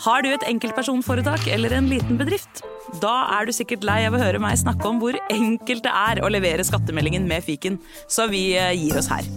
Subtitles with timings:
[0.00, 2.62] Har du et enkeltpersonforetak eller en liten bedrift?
[3.02, 6.22] Da er du sikkert lei av å høre meg snakke om hvor enkelt det er
[6.24, 7.76] å levere skattemeldingen med fiken,
[8.08, 9.28] så vi eh, gir oss her.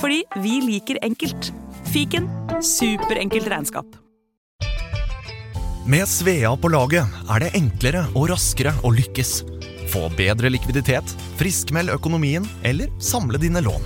[0.00, 1.50] Fordi vi liker enkelt.
[1.92, 2.30] Fiken
[2.64, 3.98] superenkelt regnskap.
[5.86, 9.36] Med Svea på laget er det enklere og raskere å lykkes.
[9.92, 13.84] Få bedre likviditet, friskmeld økonomien eller samle dine lån.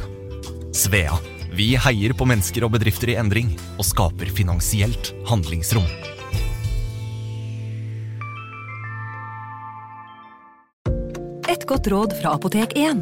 [0.78, 1.18] Svea
[1.50, 5.88] vi heier på mennesker og bedrifter i endring og skaper finansielt handlingsrom.
[11.70, 12.98] Godt råd fra Apotek 1.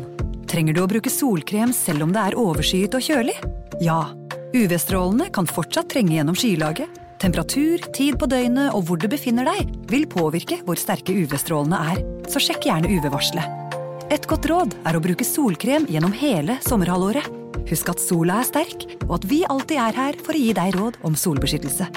[0.49, 3.37] Trenger du å bruke solkrem selv om det er overskyet og kjølig?
[3.81, 4.11] Ja.
[4.53, 6.93] UV-strålene kan fortsatt trenge gjennom skylaget.
[7.23, 12.03] Temperatur, tid på døgnet og hvor du befinner deg, vil påvirke hvor sterke UV-strålene er,
[12.29, 13.73] så sjekk gjerne UV-varselet.
[14.13, 17.25] Et godt råd er å bruke solkrem gjennom hele sommerhalvåret.
[17.73, 20.77] Husk at sola er sterk, og at vi alltid er her for å gi deg
[20.77, 21.89] råd om solbeskyttelse.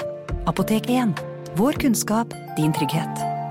[0.48, 1.12] Apotek 1.
[1.60, 3.41] Vår kunnskap, din trygghet.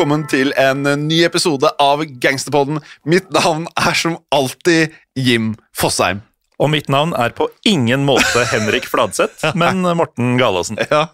[0.00, 2.78] Velkommen til en ny episode av Gangsterpodden.
[3.04, 6.22] Mitt navn er som alltid Jim Fosheim.
[6.60, 10.76] Og mitt navn er på ingen måte Henrik Fladseth, men Morten Galaasen.
[10.90, 11.06] Ja,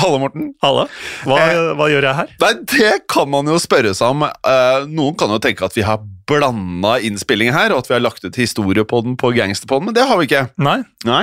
[0.00, 0.48] Hallo, Morten.
[0.64, 0.88] Halla.
[1.22, 1.38] Hva,
[1.78, 2.32] hva gjør jeg her?
[2.42, 4.24] Nei, Det kan man jo spørre seg om.
[4.26, 8.02] Eh, noen kan jo tenke at vi har blanda innspilling her, og at vi har
[8.04, 10.42] lagt ut historie på den på Gangsterpodden, men det har vi ikke.
[10.60, 11.22] Nei, Nei.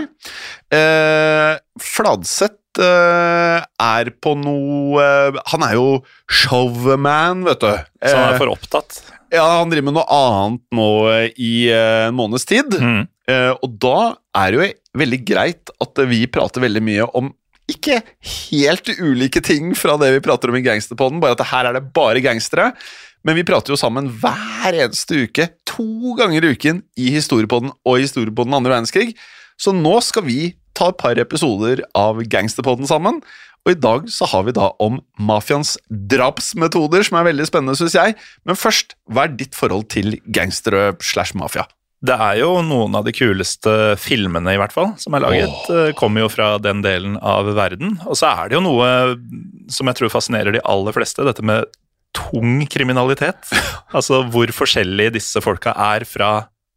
[0.73, 5.85] Eh, Fladseth eh, er på noe eh, Han er jo
[6.31, 7.69] showman, vet du.
[8.01, 9.01] så han Eh, er for opptatt.
[9.33, 12.71] Ja, Han driver med noe annet nå eh, i eh, en måneds tid.
[12.79, 13.03] Mm.
[13.31, 13.97] Eh, og da
[14.37, 17.31] er det jo veldig greit at vi prater veldig mye om
[17.71, 17.97] ikke
[18.29, 21.87] helt ulike ting fra det vi prater om i Gangsterpodden, bare at her er det
[21.95, 22.71] bare gangstere.
[23.25, 28.03] Men vi prater jo sammen hver eneste uke, to ganger i uken, i Historiepodden og
[28.03, 29.15] Historiepodden andre verdenskrig.
[29.57, 33.21] Så nå skal vi ta et par episoder av Gangsterpodden sammen.
[33.65, 37.97] Og i dag så har vi da om mafiaens drapsmetoder, som er veldig spennende, syns
[37.97, 38.13] jeg.
[38.45, 41.65] Men først, hva er ditt forhold til gangstere slash mafia?
[42.05, 45.53] Det er jo noen av de kuleste filmene, i hvert fall, som er laget.
[45.71, 45.91] Oh.
[45.97, 47.95] Kommer jo fra den delen av verden.
[48.05, 48.89] Og så er det jo noe
[49.71, 51.69] som jeg tror fascinerer de aller fleste, dette med
[52.15, 53.51] tung kriminalitet.
[53.95, 56.29] Altså hvor forskjellige disse folka er fra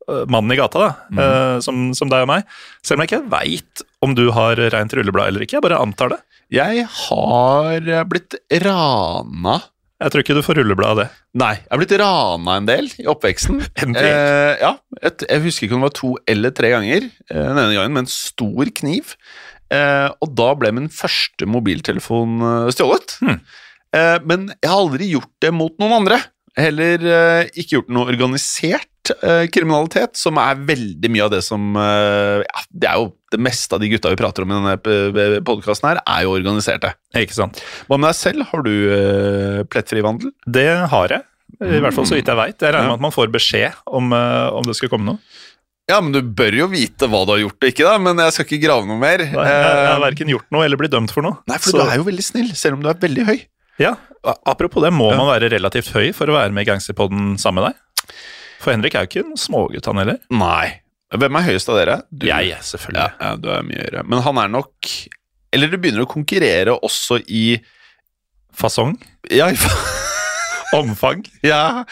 [0.07, 1.63] eh, mannen i gata, da, mm.
[1.65, 2.45] som, som deg og meg.
[2.87, 6.13] Selv om jeg ikke veit om du har rent rulleblad eller ikke, jeg bare antar
[6.15, 6.21] det.
[6.55, 9.57] Jeg har blitt rana
[9.99, 11.07] Jeg tror ikke du får rulleblad av det.
[11.41, 13.63] Nei, jeg har blitt rana en del i oppveksten.
[13.83, 14.07] En del?
[14.07, 14.73] Eh, ja,
[15.03, 17.09] et, Jeg husker ikke om det var to eller tre ganger.
[17.27, 19.17] Eh, den ene gangen med en stor kniv.
[19.75, 23.19] Eh, og da ble min første mobiltelefon eh, stjålet.
[23.25, 23.41] Hmm.
[23.97, 26.21] Eh, men jeg har aldri gjort det mot noen andre.
[26.59, 28.89] Heller eh, ikke gjort noe organisert
[29.23, 33.41] eh, kriminalitet, som er veldig mye av det som eh, ja, Det er jo det
[33.45, 36.95] meste av de gutta vi prater om i denne podkasten her, er jo organiserte.
[37.19, 37.61] Ikke sant?
[37.89, 38.47] Hva med deg selv?
[38.53, 40.33] Har du eh, plettfri vandel?
[40.47, 41.27] Det har jeg.
[41.65, 42.57] I hvert fall så vidt jeg veit.
[42.61, 45.21] Jeg regner med at man får beskjed om, eh, om det skal komme noe.
[45.89, 47.95] Ja, men du bør jo vite hva du har gjort og ikke, da.
[48.05, 49.23] Men jeg skal ikke grave noe mer.
[49.25, 51.39] Jeg, jeg har Eh, verken gjort noe eller blitt dømt for noe.
[51.49, 53.39] Nei, for Så- du er jo veldig snill, selv om du er veldig høy.
[53.81, 53.95] Ja,
[54.45, 55.17] Apropos det, må Ja.
[55.17, 58.15] man være relativt høy for å være med i Gangsterpodden sammen med deg?
[58.59, 60.19] For Henrik er jo ikke en smågutt, han heller.
[60.35, 60.81] Nei.
[61.15, 61.97] Hvem er høyest av dere?
[62.13, 62.27] Du.
[62.29, 63.07] Jeg, selvfølgelig.
[63.23, 64.03] ja, du er mye høyere.
[64.05, 64.91] Men han er nok
[65.57, 67.45] Eller du begynner å konkurrere også i
[68.59, 68.97] Fasong.
[69.33, 69.57] Ja, i
[70.77, 71.23] Omfang.
[71.47, 71.85] ja.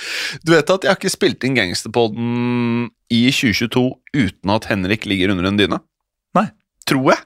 [0.45, 3.87] Du vet at jeg har ikke spilt inn Gangsterpodden i 2022
[4.19, 5.79] uten at Henrik ligger under en dyne?
[6.37, 6.49] Nei.
[6.85, 7.23] Tror jeg.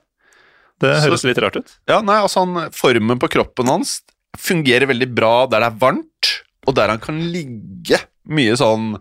[0.80, 1.72] Det Så- høres litt rart ut.
[1.90, 3.96] Ja, nei, altså han, Formen på kroppen hans
[4.38, 6.30] fungerer veldig bra der det er varmt,
[6.68, 7.98] og der han kan ligge
[8.30, 8.94] mye sånn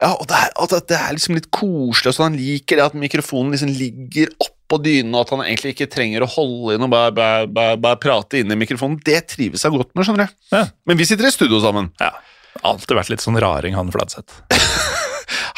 [0.00, 2.96] Ja, og det er, at det er liksom litt koselig, sånn han liker det at
[2.96, 6.92] mikrofonen liksom ligger oppå dynen, og at han egentlig ikke trenger å holde inn og
[6.92, 8.96] bare, bare, bare, bare prate inn i mikrofonen.
[9.04, 10.38] Det trives han godt med, skjønner du.
[10.56, 10.64] Ja.
[10.88, 11.92] Men vi sitter i studio sammen.
[12.00, 12.14] Ja.
[12.66, 14.40] Alltid vært litt sånn raring, han Fladseth.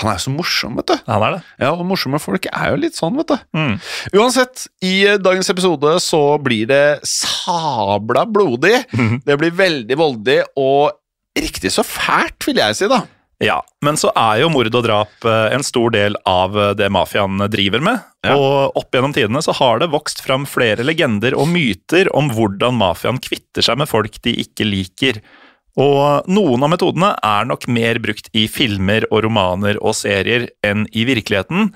[0.02, 0.94] Han er jo så morsom, vet du.
[1.06, 1.40] Han er det.
[1.62, 3.36] Ja, og morsomme folk er jo litt sånn, vet du.
[3.54, 3.76] Mm.
[4.18, 8.74] Uansett, i eh, dagens episode så blir det sabla blodig.
[8.90, 9.22] Mhm.
[9.26, 10.98] Det blir veldig voldig og
[11.38, 13.04] riktig så fælt, vil jeg si, da.
[13.42, 16.86] Ja, men så er jo mord og drap eh, en stor del av eh, det
[16.94, 18.02] mafiaen driver med.
[18.22, 18.36] Ja.
[18.38, 22.78] Og opp gjennom tidene så har det vokst fram flere legender og myter om hvordan
[22.78, 25.18] mafiaen kvitter seg med folk de ikke liker.
[25.80, 30.86] Og noen av metodene er nok mer brukt i filmer og romaner og serier enn
[30.92, 31.72] i virkeligheten.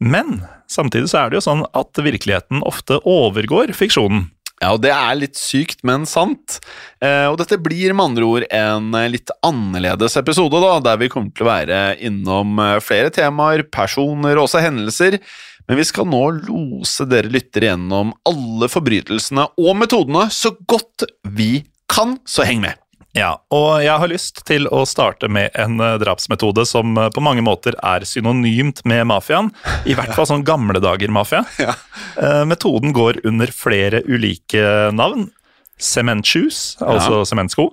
[0.00, 4.30] Men samtidig så er det jo sånn at virkeligheten ofte overgår fiksjonen.
[4.60, 6.58] Ja, og det er litt sykt, men sant.
[7.00, 11.08] Eh, og dette blir med andre ord en eh, litt annerledes episode, da, der vi
[11.12, 15.16] kommer til å være innom eh, flere temaer, personer og også hendelser.
[15.64, 21.62] Men vi skal nå lose dere lyttere gjennom alle forbrytelsene og metodene så godt vi
[21.88, 22.76] kan, så heng med.
[23.16, 27.22] Ja, og jeg har lyst til å starte med en eh, drapsmetode som eh, på
[27.24, 29.50] mange måter er synonymt med mafiaen.
[29.82, 31.42] I hvert fall sånn gamle dager-mafia.
[31.58, 31.74] Ja.
[32.14, 34.62] Eh, Metoden går under flere ulike
[34.94, 35.26] navn.
[35.80, 37.70] Sementshoes, altså sementsko.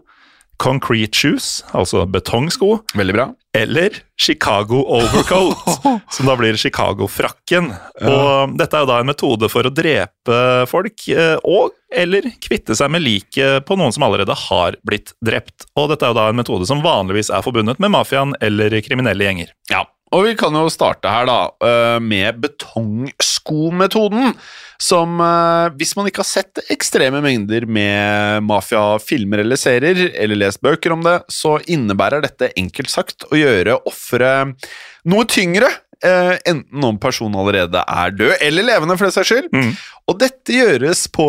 [0.57, 2.79] Concrete shoes, altså betongsko.
[2.97, 3.27] Veldig bra.
[3.57, 5.81] Eller Chicago overcoat,
[6.13, 7.71] som da blir Chicago-frakken.
[8.09, 10.39] Og dette er jo da en metode for å drepe
[10.69, 15.69] folk, eh, og eller kvitte seg med liket på noen som allerede har blitt drept.
[15.77, 19.29] Og dette er jo da en metode som vanligvis er forbundet med mafiaen eller kriminelle
[19.29, 19.53] gjenger.
[19.71, 24.31] Ja, og vi kan jo starte her da øh, med betongsko-metoden,
[24.79, 30.61] som øh, hvis man ikke har sett ekstreme mengder med mafiafilmer eller serier, eller lest
[30.63, 34.69] bøker om det, så innebærer dette enkelt sagt å gjøre offeret
[35.07, 35.69] noe tyngre,
[36.05, 39.51] øh, enten om personen allerede er død eller levende, for det saks skyld.
[39.51, 39.73] Mm.
[40.07, 41.27] Og dette gjøres på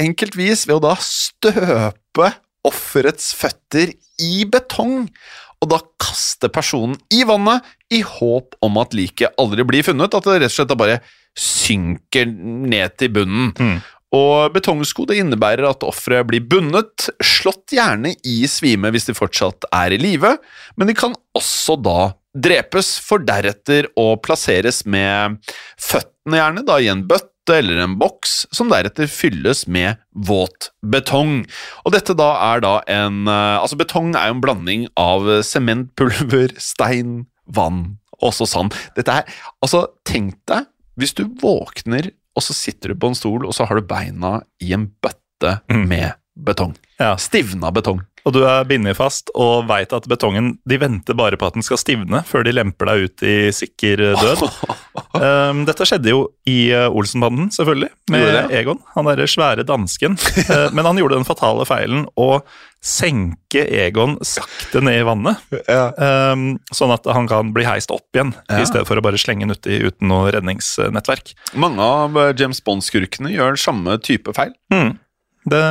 [0.00, 2.32] enkelt vis ved å da støpe
[2.68, 5.08] offerets føtter i betong
[5.62, 7.64] og da kaste personen i vannet
[7.94, 11.00] i håp om at liket aldri blir funnet, at det rett og slett da bare
[11.38, 13.52] synker ned til bunnen.
[13.54, 13.76] Mm.
[14.12, 19.70] Og betongsko det innebærer at offeret blir bundet, slått gjerne i svime hvis de fortsatt
[19.72, 20.34] er i live,
[20.76, 25.38] men de kan også da drepes, for deretter å plasseres med
[25.80, 31.42] føttene gjerne da i en bøtte eller en boks, som deretter fylles med våt betong.
[31.84, 36.54] Og dette da er da en eh, Altså, betong er jo en blanding av sementpulver,
[36.62, 38.76] stein, vann, også sand.
[38.96, 39.26] Dette er
[39.62, 40.68] Altså, tenk deg
[41.00, 44.42] hvis du våkner, og så sitter du på en stol, og så har du beina
[44.60, 45.18] i en bøtte
[45.72, 45.88] Mm.
[45.88, 46.76] med betong.
[47.00, 47.16] Ja.
[47.18, 48.04] Stivna betong.
[48.24, 51.64] Og du er bindet fast og veit at betongen De venter bare på at den
[51.66, 54.44] skal stivne før de lemper deg ut i sikker død.
[55.14, 58.60] Um, dette skjedde jo i uh, Olsenbanden, selvfølgelig, med det, ja.
[58.62, 58.80] Egon.
[58.96, 60.16] Han derre svære dansken.
[60.48, 62.42] Uh, men han gjorde den fatale feilen å
[62.82, 65.38] senke Egon sakte ned i vannet.
[65.70, 68.58] Um, sånn at han kan bli heist opp igjen, Ja.
[68.58, 71.36] i stedet for å bare slenge den uti uten noe redningsnettverk.
[71.62, 74.50] Mange av eh, James Bond-skurkene gjør samme type feil.
[74.74, 74.96] Mm.
[75.52, 75.62] Det,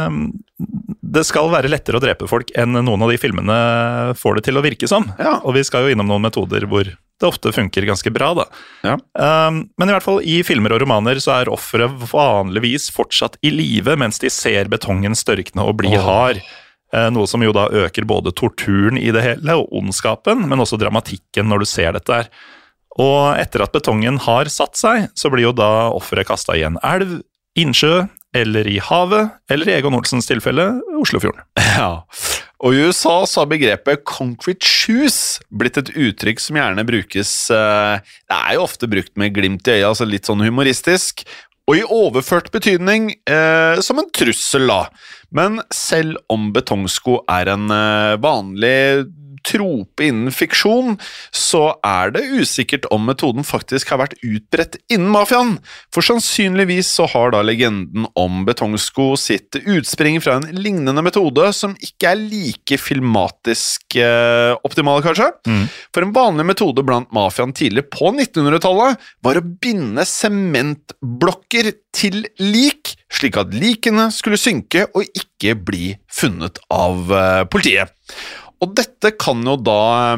[1.15, 3.59] det skal være lettere å drepe folk enn noen av de filmene
[4.19, 5.07] får det til å virke som.
[5.19, 5.37] Ja.
[5.43, 6.87] Og vi skal jo innom noen metoder hvor
[7.21, 8.47] det ofte funker ganske bra, da.
[8.85, 8.95] Ja.
[9.47, 13.53] Um, men i hvert fall i filmer og romaner så er offeret vanligvis fortsatt i
[13.53, 16.05] live mens de ser betongen størkne og bli oh.
[16.05, 16.41] hard.
[16.91, 20.79] Eh, Noe som jo da øker både torturen i det hele og ondskapen, men også
[20.81, 22.31] dramatikken når du ser dette her.
[22.99, 26.79] Og etter at betongen har satt seg, så blir jo da offeret kasta i en
[26.83, 27.21] elv,
[27.55, 28.01] innsjø
[28.35, 30.67] eller i havet, eller i Egon Olsens tilfelle
[30.99, 31.43] Oslofjorden.
[31.59, 32.03] Ja.
[32.61, 38.01] Og i USA så har begrepet 'concrete shoes' blitt et uttrykk som gjerne brukes eh,
[38.29, 41.25] Det er jo ofte brukt med glimt i øyet, altså litt sånn humoristisk.
[41.69, 44.89] Og i overført betydning eh, som en trussel, da.
[45.33, 49.07] Men selv om betongsko er en eh, vanlig
[49.47, 50.97] trope innen fiksjon,
[51.35, 55.57] så er det usikkert om metoden faktisk har vært utbredt innen mafiaen.
[55.93, 61.75] For sannsynligvis så har da legenden om betongsko sitt utspring fra en lignende metode som
[61.83, 65.31] ikke er like filmatisk eh, optimal, kanskje.
[65.47, 65.65] Mm.
[65.93, 72.95] For en vanlig metode blant mafiaen tidlig på 1900-tallet var å binde sementblokker til lik,
[73.11, 77.91] slik at likene skulle synke og ikke bli funnet av eh, politiet.
[78.61, 80.15] Og dette kan jo da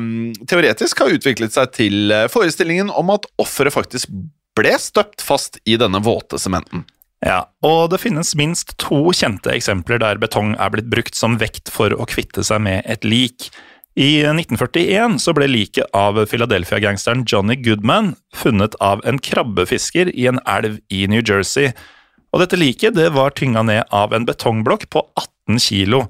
[0.50, 4.12] teoretisk ha utviklet seg til eh, forestillingen om at offeret faktisk
[4.58, 6.84] ble støpt fast i denne våte sementen.
[7.24, 11.72] Ja, og det finnes minst to kjente eksempler der betong er blitt brukt som vekt
[11.72, 13.48] for å kvitte seg med et lik.
[13.96, 20.42] I 1941 så ble liket av Philadelphia-gangsteren Johnny Goodman funnet av en krabbefisker i en
[20.50, 21.72] elv i New Jersey.
[22.34, 26.08] Og dette liket det var tynga ned av en betongblokk på 18 kilo.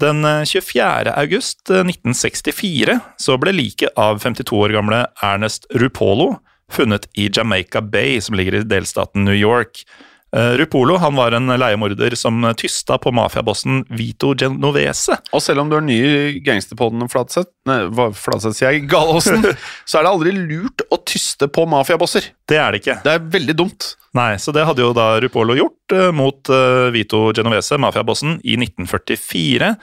[0.00, 1.12] Den eh, 24.
[1.16, 6.38] august eh, 1964 så ble liket av 52 år gamle Ernest Rupolo
[6.70, 9.82] funnet i Jamaica Bay, som ligger i delstaten New York.
[10.36, 15.18] Eh, Rupolo han var en leiemorder som tysta på mafiabossen Vito Genovese.
[15.34, 19.42] Og selv om du er ny i gangsterpodden Fladseth, Fladseth sier jeg, Galåsen,
[19.88, 22.30] så er det aldri lurt å tyste på mafiabosser.
[22.48, 23.00] Det er det ikke.
[23.06, 23.94] Det er veldig dumt.
[24.16, 28.56] Nei, så det hadde jo da Rupolo gjort eh, mot eh, Vito Genovese, mafiabossen, i
[28.58, 29.74] 1944.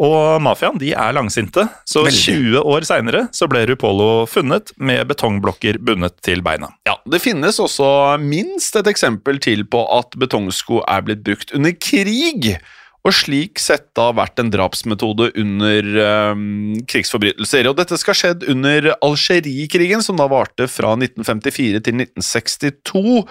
[0.00, 2.20] Og mafiaen de er langsinte, så Veldig.
[2.58, 6.72] 20 år seinere så ble Rupolo funnet med betongblokker bundet til beina.
[6.88, 11.76] Ja, Det finnes også minst et eksempel til på at betongsko er blitt brukt under
[11.78, 12.56] krig,
[13.04, 15.88] og slik sett da vært en drapsmetode under
[16.32, 17.68] um, krigsforbrytelser.
[17.68, 23.26] Og dette skal ha skjedd under Algerikrigen, som da varte fra 1954 til 1962.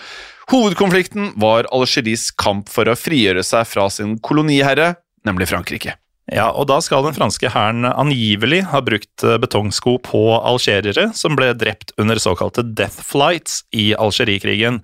[0.53, 4.93] Hovedkonflikten var Algeris kamp for å frigjøre seg fra sin koloniherre,
[5.25, 5.97] nemlig Frankrike.
[6.31, 11.35] Ja, og da skal den franske hæren angivelig ha brukt eh, betongsko på algerere som
[11.35, 14.79] ble drept under såkalte death flights i Algerikrigen.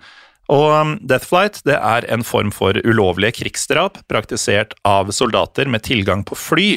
[0.52, 5.86] Og um, death flight det er en form for ulovlige krigsdrap praktisert av soldater med
[5.88, 6.70] tilgang på fly.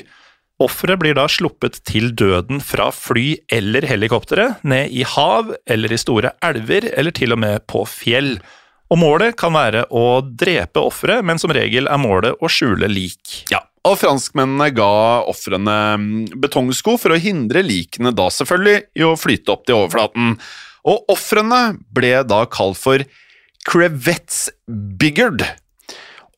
[0.63, 5.99] Offeret blir da sluppet til døden fra fly eller helikoptre, ned i hav eller i
[5.99, 8.37] store elver, eller til og med på fjell.
[8.93, 13.41] Og målet kan være å drepe offeret, men som regel er målet å skjule lik.
[13.51, 14.91] Ja, og franskmennene ga
[15.31, 16.13] ofrene mm,
[16.43, 20.37] betongsko for å hindre likene da selvfølgelig i å flyte opp til overflaten.
[20.87, 23.03] Og ofrene ble da kalt for
[23.67, 25.45] crevettes biggard.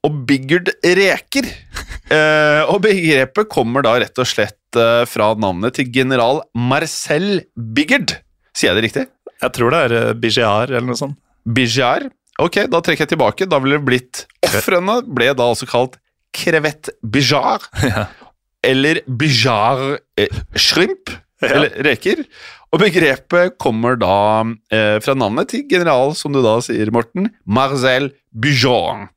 [0.05, 1.51] Og biggard reker.
[2.13, 8.13] Eh, og begrepet kommer da rett og slett eh, fra navnet til general Marcel Biggard.
[8.53, 9.05] Sier jeg det riktig?
[9.41, 11.17] Jeg tror det er eh, Bigear eller noe sånt.
[11.49, 12.05] Bigiar?
[12.45, 13.49] Ok, da trekker jeg tilbake.
[13.49, 15.97] Da ville det blitt Ofrene ble da altså kalt
[16.35, 17.71] crevette bijar.
[17.95, 18.07] Ja.
[18.65, 21.11] Eller bijar eh, shrimp.
[21.45, 22.23] Eller reker.
[22.73, 24.17] Og begrepet kommer da
[24.73, 29.11] eh, fra navnet til general, som du da sier, Morten, Marcel Bijon.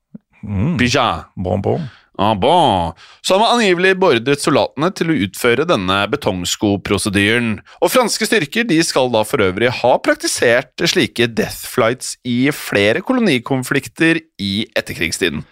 [0.44, 0.76] Mm.
[0.78, 1.26] Bijan.
[1.40, 1.88] Bon, bon.
[2.18, 2.94] Ah, bon.
[3.22, 7.60] Så har var angivelig beordret soldatene til å utføre denne betongskoprosedyren.
[7.82, 13.04] Og franske styrker de skal da for øvrig ha praktisert slike death flights i flere
[13.06, 15.46] kolonikonflikter i etterkrigstiden.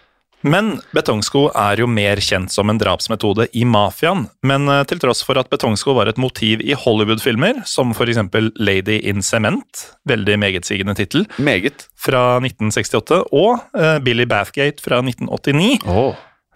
[0.44, 4.26] Men betongsko er jo mer kjent som en drapsmetode i mafiaen.
[4.46, 8.20] Men eh, til tross for at betongsko var et motiv i Hollywood-filmer, som f.eks.
[8.60, 11.88] Lady in Cement, veldig megetsigende tittel, Meget.
[11.98, 15.80] fra 1968, og uh, Billy Bathgate fra 1989,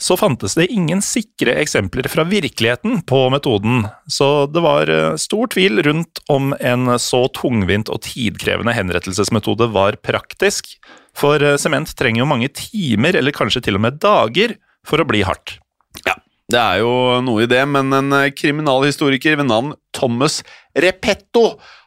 [0.01, 5.51] så fantes det ingen sikre eksempler fra virkeligheten på metoden, så det var eh, stor
[5.53, 10.73] tvil rundt om en så tungvint og tidkrevende henrettelsesmetode var praktisk,
[11.17, 15.09] for eh, sement trenger jo mange timer, eller kanskje til og med dager, for å
[15.09, 15.59] bli hardt.
[16.07, 16.15] Ja,
[16.51, 20.41] det er jo noe i det, men en eh, kriminalhistoriker ved navn Thomas
[20.79, 21.45] Repetto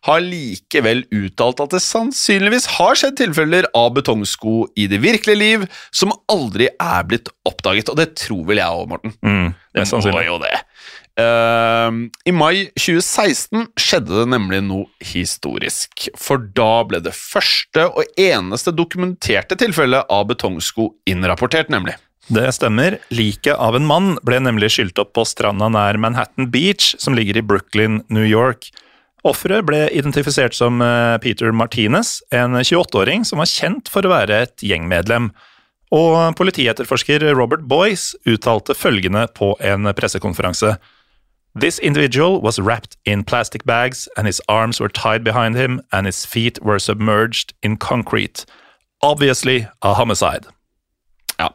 [0.07, 5.65] har likevel uttalt at det sannsynligvis har skjedd tilfeller av betongsko i det virkelige liv
[5.95, 9.15] som aldri er blitt oppdaget, og det tror vel jeg òg, Morten.
[9.23, 10.57] Mm, det er må jo det.
[11.19, 18.17] Ehm, I mai 2016 skjedde det nemlig noe historisk, for da ble det første og
[18.17, 21.99] eneste dokumenterte tilfellet av betongsko innrapportert, nemlig.
[22.33, 22.97] Det stemmer.
[23.11, 27.37] Liket av en mann ble nemlig skylt opp på stranda nær Manhattan Beach, som ligger
[27.37, 28.71] i Brooklyn, New York.
[29.27, 34.41] Offeret ble identifisert som eh, Peter Martinez, en 28-åring som var kjent for å være
[34.47, 35.29] et gjengmedlem.
[35.93, 40.73] Og politietterforsker Robert Boyce uttalte følgende på en pressekonferanse.
[41.55, 46.07] This individual was wrapped in plastic bags, and his arms were tied behind him, and
[46.07, 48.45] his feet were submerged in concrete.
[49.03, 50.47] Obviously a homicide.
[51.37, 51.49] Ja.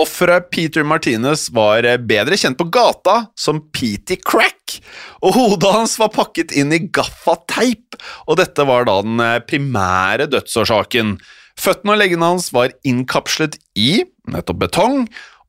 [0.00, 4.80] Offeret Peter Martinez var eh, bedre kjent på gata som Petey Crack,
[5.20, 10.30] og hodet hans var pakket inn i gaffateip, og dette var da den eh, primære
[10.32, 11.18] dødsårsaken.
[11.60, 14.00] Føttene og leggene hans var innkapslet i
[14.32, 15.04] nettopp betong,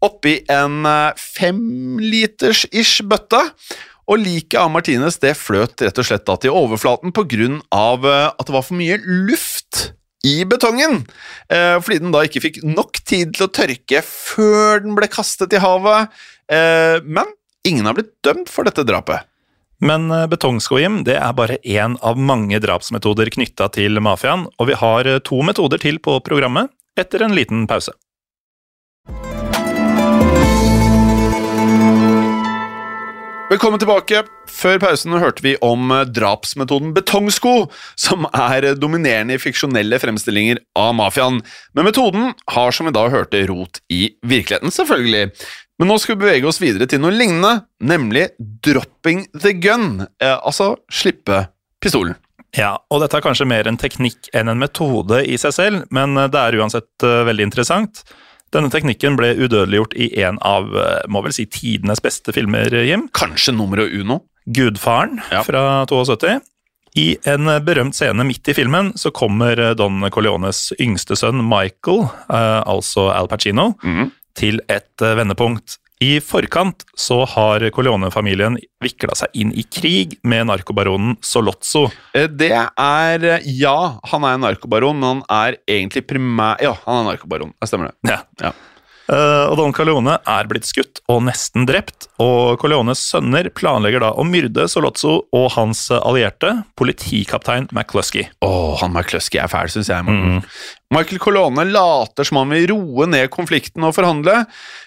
[0.05, 3.41] oppi en eh, femliters-ish bøtte,
[4.05, 7.13] og liket av Martinez det fløt rett og slett da til overflaten
[7.73, 9.91] av eh, at det var for mye luft
[10.25, 11.03] i betongen,
[11.49, 15.53] eh, fordi den da ikke fikk nok tid til å tørke før den ble kastet
[15.53, 16.09] i havet.
[16.45, 17.25] Men
[17.65, 19.25] ingen har blitt dømt for dette drapet.
[19.81, 25.09] Men betongskoim det er bare én av mange drapsmetoder knytta til mafiaen, og vi har
[25.25, 26.69] to metoder til på programmet
[27.01, 27.93] etter en liten pause.
[33.45, 34.23] Velkommen tilbake.
[34.49, 40.95] Før pausen hørte vi om eh, drapsmetoden betongsko, som er dominerende i fiksjonelle fremstillinger av
[40.97, 41.37] mafiaen.
[41.77, 45.29] Men metoden har, som vi da hørte, rot i virkeligheten, selvfølgelig.
[45.77, 48.31] Men nå skal vi bevege oss videre til noe lignende, nemlig
[48.65, 51.43] dropping the gun, eh, altså slippe
[51.85, 52.17] pistolen.
[52.57, 56.17] Ja, og dette er kanskje mer en teknikk enn en metode i seg selv, men
[56.17, 58.07] eh, det er uansett veldig interessant.
[58.55, 63.09] Denne teknikken ble udødeliggjort i en av eh, må vel si, tidenes beste filmer, Jim.
[63.15, 64.21] Kanskje nummeret uno?
[64.45, 65.41] Gudfaren Ja.
[65.43, 66.39] fra 72.
[66.95, 71.43] I en eh, berømt scene midt i filmen så kommer eh, Don Corleones yngste sønn
[71.43, 74.11] Michael, eh, altså Al Pacino, mm.
[74.39, 75.79] til et eh, vendepunkt.
[76.03, 81.85] I forkant så har Corleone-familien vikla seg inn i krig med narkobaronen Solozzo.
[82.13, 86.59] Eh, Det er eh, Ja, han er en narkobaron, men han er egentlig primær...
[86.61, 87.55] Ja, han er narkobaron.
[87.61, 88.11] Det stemmer det.
[88.11, 88.19] Ja.
[88.43, 88.51] Ja.
[89.05, 94.09] Eh, og Don Corleone er blitt skutt og nesten drept, og Corleones sønner planlegger da
[94.17, 98.27] å myrde Solozzo og hans allierte, politikaptein McCluskey.
[98.43, 100.07] Åh, han McCluskey er fæl, syns jeg.
[100.09, 100.41] Morten.
[100.95, 104.45] Michael Colone later som han vil roe ned konflikten og forhandle.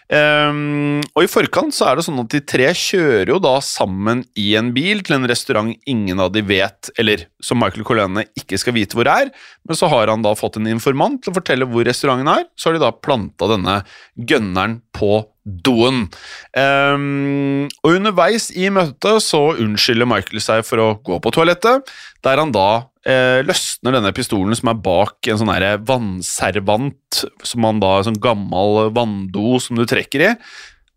[0.09, 4.23] Um, og i forkant så er det sånn at de tre kjører jo da sammen
[4.41, 8.57] i en bil til en restaurant ingen av de vet, eller som Michael Colone ikke
[8.61, 9.29] skal vite hvor er,
[9.69, 12.71] men så har han da fått en informant til å fortelle hvor restauranten er, så
[12.71, 13.83] har de da planta denne
[14.17, 15.21] gønneren på
[15.65, 16.07] doen.
[16.53, 21.91] Um, og underveis i møtet så unnskylder Michael seg for å gå på toalettet,
[22.25, 22.69] der han da
[23.09, 25.53] eh, løsner denne pistolen som er bak en sånn
[25.89, 30.35] vannservant, som man da, en sånn gammel vanndo som du trekker i.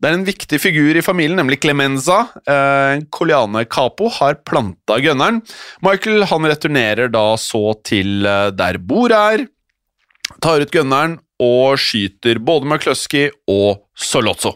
[0.02, 2.24] Det er en viktig figur i familien, nemlig Clemenza.
[2.50, 5.44] Eh, Coliane Capo har planta gønneren.
[5.86, 9.44] Michael han returnerer da så til eh, der bordet er,
[10.42, 14.56] tar ut gønneren og skyter både McCluskey og Solozzo.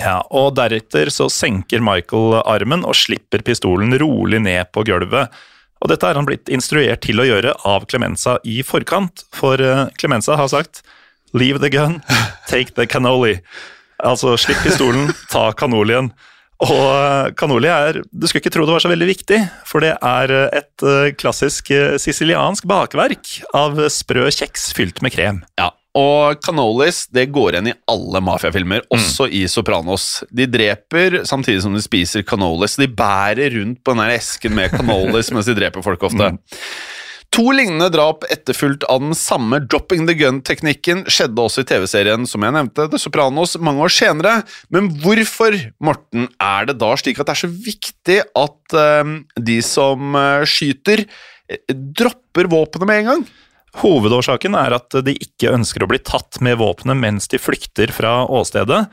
[0.00, 5.30] Ja, og Deretter så senker Michael armen og slipper pistolen rolig ned på gulvet.
[5.82, 9.86] Og Dette er han blitt instruert til å gjøre av Clemenza i forkant, for eh,
[10.00, 10.82] Clemenza har sagt
[11.34, 12.00] 'leave the gun,
[12.50, 13.42] take the cannoli'.
[14.02, 16.10] Altså slipp pistolen, ta cannolien.
[16.64, 19.94] Og eh, cannoli er Du skulle ikke tro det var så veldig viktig, for det
[20.00, 25.42] er eh, et eh, klassisk eh, siciliansk bakverk av sprø kjeks fylt med krem.
[25.60, 30.24] Ja, og cannolis det går igjen i alle mafiafilmer, også i Sopranos.
[30.34, 32.74] De dreper samtidig som de spiser cannolis.
[32.80, 36.34] De bærer rundt på denne esken med cannolis mens de dreper folk ofte.
[37.34, 42.44] To lignende drap etterfulgt av den samme dropping the gun-teknikken skjedde også i TV-serien som
[42.46, 44.34] jeg nevnte, The Sopranos, mange år senere.
[44.70, 49.16] Men hvorfor, Morten, er det da slik at det er så viktig at uh,
[49.50, 51.06] de som uh, skyter,
[51.50, 53.26] eh, dropper våpenet med en gang?
[53.82, 58.22] Hovedårsaken er at de ikke ønsker å bli tatt med våpenet mens de flykter fra
[58.30, 58.84] åstedet.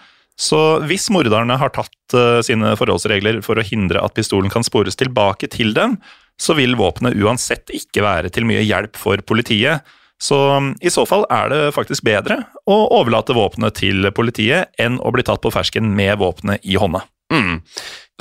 [0.41, 0.58] Så
[0.89, 5.52] hvis morderne har tatt eh, sine forholdsregler for å hindre at pistolen kan spores tilbake
[5.54, 6.00] til dem,
[6.41, 9.86] så vil våpenet uansett ikke være til mye hjelp for politiet.
[10.22, 12.39] Så mm, i så fall er det faktisk bedre
[12.70, 17.04] å overlate våpenet til politiet enn å bli tatt på fersken med våpenet i hånda.
[17.34, 17.62] Mm.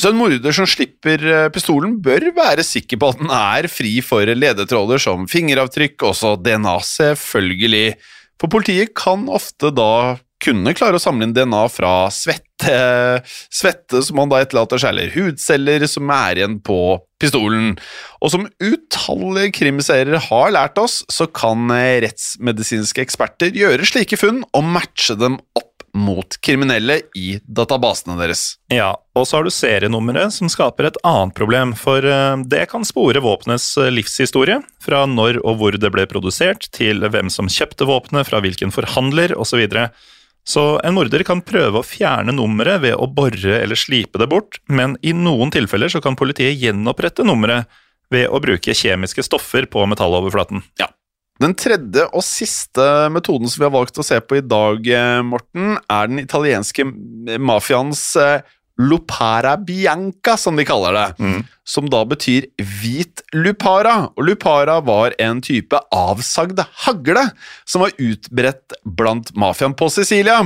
[0.01, 3.99] Så en morder som slipper eh, pistolen, bør være sikker på at den er fri
[4.05, 7.85] for ledetråder som fingeravtrykk, også DNA, selvfølgelig.
[8.41, 12.77] For politiet kan ofte da kunne klare å samle inn DNA fra svette,
[13.53, 16.81] svette som man da etterlater seg, eller hudceller som er igjen på
[17.21, 17.75] pistolen.
[18.25, 24.65] Og som utallige krimserier har lært oss, så kan rettsmedisinske eksperter gjøre slike funn og
[24.79, 28.57] matche dem opp mot kriminelle i databasene deres.
[28.73, 32.87] Ja, og så har du serienummeret som skaper et annet problem, for eh, det kan
[32.87, 37.89] spore våpenets eh, livshistorie, fra når og hvor det ble produsert, til hvem som kjøpte
[37.89, 39.65] våpenet, fra hvilken forhandler osv.
[39.67, 39.87] Så,
[40.55, 44.63] så en morder kan prøve å fjerne nummeret ved å bore eller slipe det bort,
[44.71, 47.71] men i noen tilfeller så kan politiet gjenopprette nummeret
[48.11, 50.65] ved å bruke kjemiske stoffer på metalloverflaten.
[50.81, 50.91] Ja.
[51.41, 55.21] Den tredje og siste metoden som vi har valgt å se på i dag, eh,
[55.25, 56.85] Morten, er den italienske
[57.41, 58.43] mafiaens eh,
[58.81, 61.07] lupara bianca, som de kaller det.
[61.65, 64.11] Som da betyr hvit lupara.
[64.17, 67.27] Og lupara var en type avsagd hagle
[67.65, 70.43] som var utbredt blant mafiaen på Sicilia.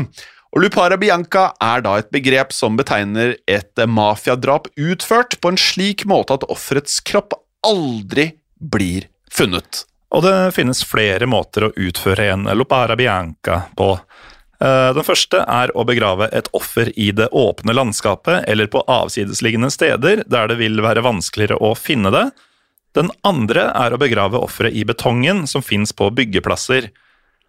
[0.54, 6.04] Og Lupara bianca er da et begrep som betegner et mafiadrap utført på en slik
[6.06, 7.34] måte at offerets kropp
[7.66, 8.28] aldri
[8.62, 9.82] blir funnet.
[10.14, 13.90] Og det finnes flere måter å utføre en lopara bianca på.
[14.62, 19.72] Eh, Den første er å begrave et offer i det åpne landskapet eller på avsidesliggende
[19.74, 22.28] steder der det vil være vanskeligere å finne det.
[22.94, 26.92] Den andre er å begrave offeret i betongen som fins på byggeplasser.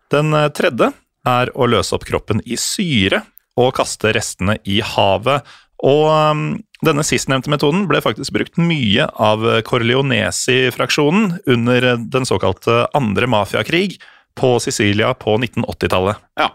[0.10, 0.89] Den eh, tredje
[1.25, 3.21] er å løse opp kroppen i syre
[3.56, 5.45] og kaste restene i havet.
[5.86, 6.47] Og um,
[6.86, 13.98] denne sistnevnte metoden ble faktisk brukt mye av Corleonesi-fraksjonen under den såkalte andre mafiakrig
[14.36, 16.21] på Sicilia på 1980-tallet.
[16.39, 16.52] Ja.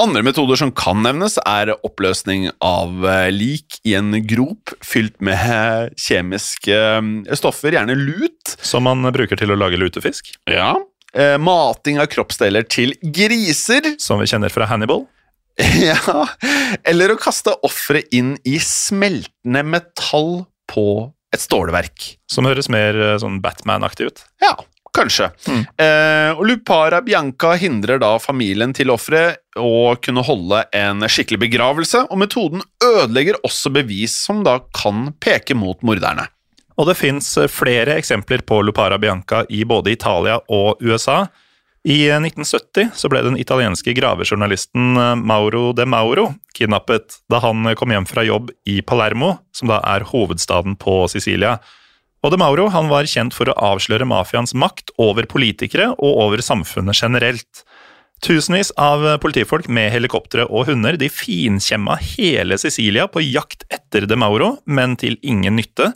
[0.00, 5.36] Andre metoder som kan nevnes, er oppløsning av eh, lik i en grop fylt med
[5.36, 8.54] eh, kjemiske eh, stoffer, gjerne lut.
[8.64, 10.74] Som man bruker til å lage lutefisk, Ja.
[11.40, 13.94] Mating av kroppsdeler til griser.
[13.98, 15.06] som vi kjenner fra Hannibal.
[15.88, 16.24] Ja.
[16.86, 20.88] Eller å kaste offeret inn i smeltende metall på
[21.34, 22.14] et stålverk.
[22.30, 24.22] Som høres mer eh, sånn Batman-aktig ut.
[24.42, 24.54] Ja,
[24.98, 25.28] Kanskje.
[25.78, 32.06] Eh, og Lupara Bianca hindrer da familien til offeret å kunne holde en skikkelig begravelse,
[32.08, 36.26] og metoden ødelegger også bevis som da kan peke mot morderne.
[36.78, 41.24] Og det fins flere eksempler på Lupara Bianca i både Italia og USA.
[41.88, 48.04] I 1970 så ble den italienske gravejournalisten Mauro de Mauro kidnappet da han kom hjem
[48.08, 51.54] fra jobb i Palermo, som da er hovedstaden på Sicilia.
[52.20, 56.44] Og de Mauro han var kjent for å avsløre mafiaens makt over politikere og over
[56.44, 57.64] samfunnet generelt.
[58.20, 64.18] Tusenvis av politifolk med helikoptre og hunder de finkjemma hele Sicilia på jakt etter de
[64.18, 65.94] Mauro, men til ingen nytte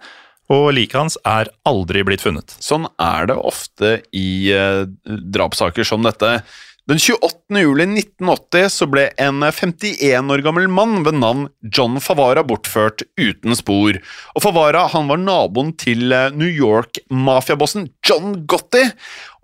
[0.53, 2.53] og liket hans er aldri blitt funnet.
[2.61, 6.41] Sånn er det ofte i eh, drapssaker som dette.
[6.91, 7.61] Den 28.
[7.63, 13.55] juli 1980 så ble en 51 år gammel mann ved navn John Favara bortført uten
[13.55, 14.01] spor.
[14.35, 18.83] Og Favara han var naboen til eh, New York-mafiabossen John Gotti.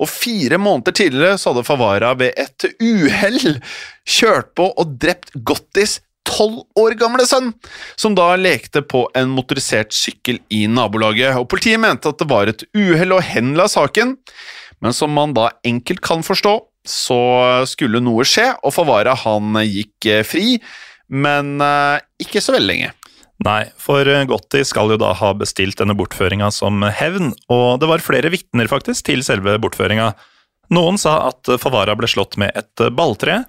[0.02, 3.60] Og fire måneder tidligere så hadde Favara ved et uhell
[4.02, 7.52] kjørt på og drept Gottis tolv år gamle sønn,
[7.98, 11.38] som da lekte på en motorisert sykkel i nabolaget.
[11.38, 14.16] Og Politiet mente at det var et uhell og henla saken,
[14.84, 16.54] men som man da enkelt kan forstå,
[16.88, 17.20] så
[17.68, 20.56] skulle noe skje, og Favara han gikk eh, fri,
[21.08, 22.94] men eh, ikke så veldig lenge.
[23.46, 28.02] Nei, for Gotti skal jo da ha bestilt denne bortføringa som hevn, og det var
[28.02, 30.10] flere vitner faktisk til selve bortføringa.
[30.74, 33.44] Noen sa at Favara ble slått med et balltre,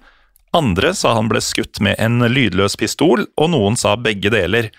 [0.56, 4.70] andre sa han ble skutt med en lydløs pistol, og noen sa begge deler.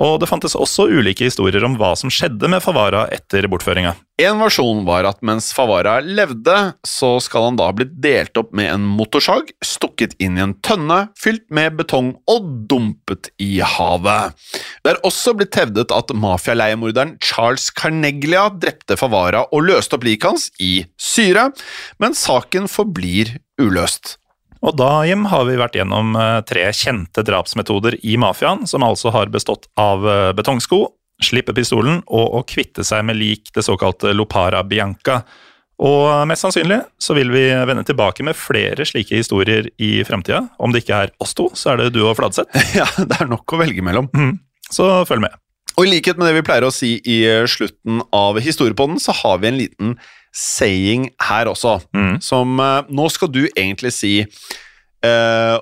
[0.00, 3.92] Og det fantes også ulike historier om hva som skjedde med Favara etter bortføringa.
[4.18, 6.56] En versjon var at mens Favara levde,
[6.86, 10.56] så skal han da ha blitt delt opp med en motorsag, stukket inn i en
[10.66, 14.34] tønne, fylt med betong og dumpet i havet.
[14.82, 20.32] Det er også blitt hevdet at mafialeiemorderen Charles Carneglia drepte Favara og løste opp liket
[20.32, 21.52] hans i syre,
[22.02, 24.16] men saken forblir uløst.
[24.64, 29.12] Og da, Jim, har vi vært gjennom eh, tre kjente drapsmetoder i mafiaen, som altså
[29.12, 30.86] har bestått av eh, betongsko,
[31.24, 35.20] slippe pistolen og å kvitte seg med lik det såkalte Lopara Bianca.
[35.84, 40.44] Og mest sannsynlig så vil vi vende tilbake med flere slike historier i fremtida.
[40.56, 42.54] Om det ikke er oss to, så er det du og Fladseth.
[42.80, 44.08] Ja, det er nok å velge mellom.
[44.16, 44.38] Mm.
[44.70, 45.36] Så følg med.
[45.74, 47.18] Og i likhet med det vi pleier å si i
[47.50, 49.96] slutten av historiepodden, så har vi en liten
[50.34, 52.18] saying her også, mm.
[52.24, 55.56] som eh, Nå skal du egentlig si eh,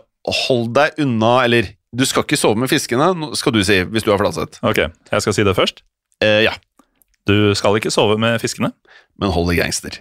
[0.47, 4.13] Hold deg unna, eller du skal ikke sove med fiskene, skal du si, hvis du
[4.15, 4.63] har Fladseth.
[4.65, 5.83] Ok, jeg skal si det først.
[6.25, 6.55] Eh, ja,
[7.29, 8.73] Du skal ikke sove med fiskene.
[9.21, 10.01] men hold deg gangster.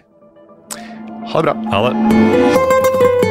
[1.33, 1.55] Ha det bra.
[1.73, 3.30] Ha det.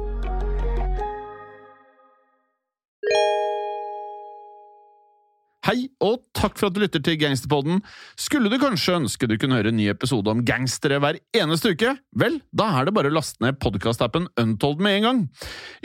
[5.71, 7.83] Hei, og takk for at du lytter til Gangsterpodden.
[8.19, 11.93] Skulle du kanskje ønske du kunne høre en ny episode om gangstere hver eneste uke?
[12.17, 15.21] Vel, da er det bare å laste ned podkastappen Untold med en gang.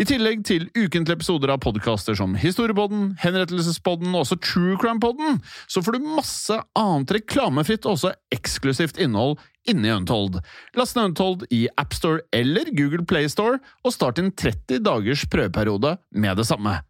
[0.01, 5.85] I tillegg til ukentlige episoder av podkaster som Historiepodden, Henrettelsespodden og også True Crime-podden, så
[5.85, 9.37] får du masse annet reklamefritt og også eksklusivt innhold
[9.69, 10.41] inni Untold.
[10.75, 16.41] Last ned Untold i AppStore eller Google Playstore, og start en 30 dagers prøveperiode med
[16.41, 16.81] det samme.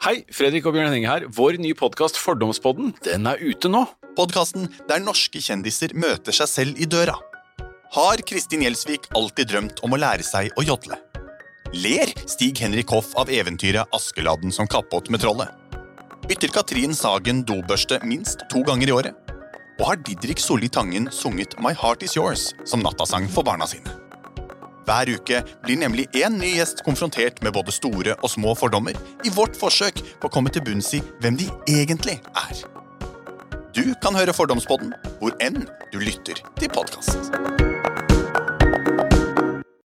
[0.00, 1.26] Hei, Fredrik og Bjørn Henning her.
[1.28, 3.84] Vår nye podkast Fordomspodden den er ute nå.
[4.16, 7.18] Podkasten der norske kjendiser møter seg selv i døra.
[7.92, 10.96] Har Kristin Gjelsvik alltid drømt om å lære seg å jodle?
[11.76, 15.52] Ler Stig Henrik Hoff av eventyret Askeladden som kappåt med trollet?
[16.24, 19.29] Bytter Katrin Sagen dobørste minst to ganger i året?
[19.80, 23.94] Og har Didrik Solli Tangen sunget My Heart Is Yours som nattasang for barna sine?
[24.84, 29.32] Hver uke blir nemlig én ny gjest konfrontert med både store og små fordommer i
[29.32, 32.62] vårt forsøk på å komme til bunns i hvem de egentlig er.
[33.72, 35.62] Du kan høre Fordomspodden hvor enn
[35.94, 37.69] du lytter til podkast.